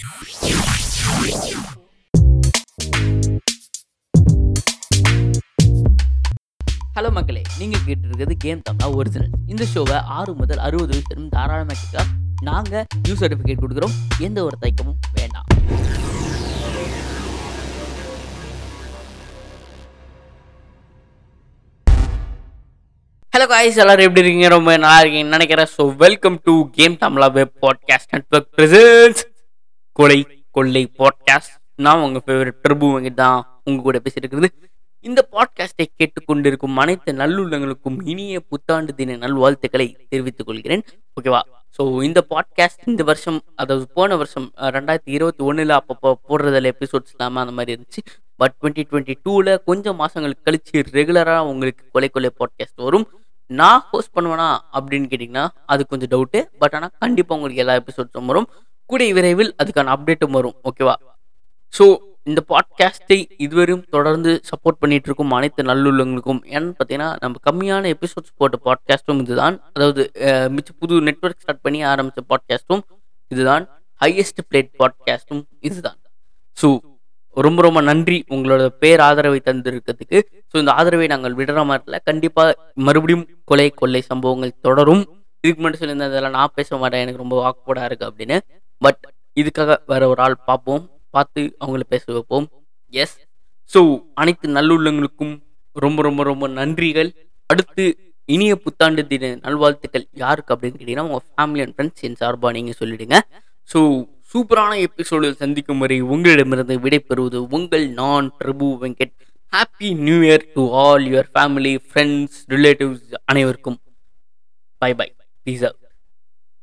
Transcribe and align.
Hello 0.00 0.08
மக்களே. 7.16 7.42
நீங்கள் 7.58 7.80
கேட்டிருக்கிறது 7.86 8.34
கேம் 8.44 8.62
தமிழா 8.68 8.88
ஒரிஜினல் 8.98 9.32
இந்த 9.46 9.64
ஷோவை 9.74 9.96
ஆறு 10.18 10.32
முதல் 10.34 10.62
அறுபது 10.66 10.92
வயசு 10.92 11.28
தாராளமாக 11.34 11.76
கேட்க 11.80 12.04
நாங்கள் 12.48 12.86
நியூ 13.02 13.14
சர்டிஃபிகேட் 13.20 13.62
கொடுக்குறோம். 13.64 13.94
எந்த 14.18 14.44
ஒரு 14.44 14.56
தயக்கமும் 14.62 15.00
வேண்டாம். 15.18 15.46
ஹலோ 23.32 23.46
காய்ஸ் 23.46 23.80
எல்லாரும் 23.82 24.06
எப்படி 24.06 24.24
இருக்கீங்க? 24.24 24.48
ரொம்ப 24.48 24.76
நல்லா 24.76 25.00
இருக்கீங்கன்னு 25.02 25.36
நினைக்கிறேன். 25.38 25.72
So 25.76 25.84
welcome 26.04 26.40
to 26.44 26.54
game 26.78 26.96
Tamizha 27.04 27.28
web 27.32 27.58
podcast 27.66 28.14
network 28.16 28.50
presents 28.56 29.22
கொலை 30.00 30.18
கொள்ளை 30.56 30.80
பாட்காஸ்ட் 30.98 31.54
நான் 31.84 32.02
உங்கள் 32.04 32.22
ஃபேவரட் 32.26 32.60
பிரபு 32.64 32.86
தான். 33.18 33.40
உங்கள் 33.66 33.84
கூட 33.86 33.98
பேசிட்டு 34.04 34.22
இருக்கிறது 34.24 34.48
இந்த 35.04 35.20
பாட்காஸ்டை 35.34 35.84
கேட்டுக்கொண்டிருக்கும் 35.98 36.78
அனைத்து 36.82 37.10
நல்லுள்ளங்களுக்கும் 37.18 37.98
இனிய 38.12 38.40
புத்தாண்டு 38.50 38.92
தின 38.98 39.16
நல்வாழ்த்துக்களை 39.24 39.86
தெரிவித்துக் 40.12 40.48
கொள்கிறேன். 40.48 40.84
ஓகேவா 41.16 41.40
ஸோ 41.76 41.84
இந்த 42.08 42.20
பாட்காஸ்ட் 42.32 42.88
இந்த 42.92 43.04
வருஷம் 43.10 43.38
அதாவது 43.62 43.86
போன 43.98 44.16
வருஷம் 44.22 44.46
ரெண்டாயிரத்தி 44.76 45.12
இருபத்தி 45.18 45.44
ஒன்றில் 45.50 45.76
அப்பப்போ 45.78 46.12
போடுறதுல 46.30 46.72
எபிசோட்ஸ் 46.74 47.12
இல்லாமல் 47.14 47.42
அந்த 47.44 47.54
மாதிரி 47.58 47.74
இருந்துச்சு. 47.76 48.02
பட் 48.40 48.56
டுவெண்ட்டி 48.60 48.84
டுவெண்ட்டி 48.90 49.16
டூவில் 49.26 49.52
கொஞ்சம் 49.70 50.00
மாதங்களுக்கு 50.02 50.46
கழிச்சு 50.48 50.86
ரெகுலராக 50.98 51.50
உங்களுக்கு 51.52 51.84
கொலை 51.96 52.10
கொலை 52.16 52.32
பாட்காஸ்ட் 52.40 52.86
வரும். 52.88 53.06
நான் 53.50 53.80
ஹோஸ்ட் 53.92 54.14
பண்ணுவேனா 54.16 54.48
அப்படின்னு 54.76 55.06
கேட்டிங்கன்னா 55.12 55.46
அது 55.72 55.82
கொஞ்சம் 55.92 56.12
டவுட்டு 56.12 56.40
பட் 56.62 56.74
ஆனால் 56.78 56.96
கண்டிப்பாக 57.04 57.38
உங்களுக்கு 57.38 57.62
எல்லா 57.66 57.78
எபிசோட்ஸும் 57.82 58.30
வரும். 58.32 58.50
கூடிய 58.90 59.14
விரைவில் 59.18 59.50
அதுக்கான 59.62 59.92
அப்டேட்டும் 59.96 60.36
வரும் 60.38 60.56
ஓகேவா 60.68 60.94
ஸோ 61.74 61.84
இந்த 62.28 62.40
பாட்காஸ்ட்டை 62.50 63.18
இதுவரையும் 63.44 63.84
தொடர்ந்து 63.94 64.30
சப்போர்ட் 64.48 64.78
பண்ணிட்டு 64.82 65.08
இருக்கும் 65.08 65.34
அனைத்து 65.36 65.62
நல்லுள்ளங்களுக்கும் 65.70 66.40
ஏன்னு 66.56 66.72
பார்த்தீங்கன்னா 66.78 67.08
நம்ம 67.22 67.40
கம்மியான 67.48 67.90
எபிசோட்ஸ் 67.94 68.34
போட்ட 68.40 68.56
பாட்காஸ்ட்டும் 68.66 69.20
இதுதான். 69.24 69.56
அதாவது 69.74 70.02
மிச்ச 70.56 70.70
புது 70.80 71.00
நெட்வொர்க் 71.08 71.42
ஸ்டார்ட் 71.44 71.62
பண்ணி 71.66 71.80
ஆரம்பித்த 71.92 72.22
பாட்காஸ்ட்டும் 72.32 72.82
இதுதான். 73.30 73.64
ஹையஸ்ட் 74.00 74.42
பிளேட் 74.48 74.70
பாட்காஸ்ட்டும் 74.80 75.42
இதுதான். 75.68 75.98
ஸோ 76.56 76.68
ரொம்ப 77.46 77.58
ரொம்ப 77.66 77.80
நன்றி 77.88 78.18
உங்களோட 78.34 78.62
பேர் 78.82 79.02
ஆதரவை 79.08 79.40
தந்திருக்கிறதுக்கு. 79.48 80.20
ஸோ 80.50 80.56
இந்த 80.62 80.72
ஆதரவை 80.78 81.06
நாங்கள் 81.14 81.36
விடுற 81.40 81.64
மாதிரில 81.70 81.98
கண்டிப்பாக 82.08 82.56
மறுபடியும் 82.88 83.26
கொலை 83.50 83.68
கொள்ளை 83.80 84.02
சம்பவங்கள் 84.12 84.58
தொடரும். 84.68 85.04
இதுக்கு 85.44 85.60
முன்னாடி 85.60 85.78
சொல்லியிருந்தேன் 85.80 86.12
இதெல்லாம் 86.12 86.36
நான் 86.38 86.56
பேச 86.58 86.76
மாட்டேன். 86.80 87.02
எனக்கு 87.04 87.22
ரொம்ப 87.24 87.36
வாக்குப்படாக 87.44 87.88
இருக்குது 87.90 88.10
அப்படின்னு. 88.10 88.38
பட் 88.84 89.00
இதுக்காக 89.40 89.76
வேற 89.92 90.02
ஒரு 90.12 90.20
ஆள் 90.26 90.36
பார்ப்போம். 90.50 90.84
பார்த்து 91.16 91.42
அவங்கள 91.62 91.84
பேச 91.92 92.04
வைப்போம். 92.16 92.46
எஸ் 93.02 93.16
ஸோ 93.72 93.80
அனைத்து 94.20 94.46
நல்லுள்ளங்களுக்கும் 94.56 95.34
ரொம்ப 95.84 96.02
ரொம்ப 96.06 96.22
ரொம்ப 96.30 96.44
நன்றிகள். 96.60 97.10
அடுத்து 97.52 97.84
இனிய 98.34 98.54
புத்தாண்டு 98.64 99.02
தின 99.10 99.30
நல்வாழ்த்துக்கள் 99.44 100.04
யாருக்கு 100.22 100.52
அப்படின்னு 100.54 100.78
கேட்டீங்கன்னா 100.80 101.06
உங்கள் 101.08 101.24
ஃபேமிலி 101.30 101.62
அண்ட் 101.64 101.74
ஃப்ரெண்ட்ஸ் 101.76 102.04
என் 102.08 102.18
சார்பாக 102.22 102.52
நீங்கள் 102.56 102.78
சொல்லிடுங்க. 102.80 103.18
ஸோ 103.72 103.80
சூப்பரான 104.32 104.72
எபிசோடில் 104.86 105.40
சந்திக்கும் 105.42 105.82
வரை 105.84 105.98
உங்களிடமிருந்து 106.14 106.76
விடைபெறுவது 106.84 107.38
உங்கள் 107.56 107.86
நான் 108.00 108.28
Prabhu 108.42 108.66
Venkat. 108.82 109.14
Happy 109.52 109.88
new 110.06 110.18
year 110.28 110.44
to 110.56 110.64
all 110.82 111.06
your 111.12 111.30
family 111.36 111.74
friends 111.88 112.38
relatives 112.54 113.16
அனைவருக்கும். 113.32 113.78
Bye 114.82 114.92
bye 115.00 115.08
peace 115.46 115.64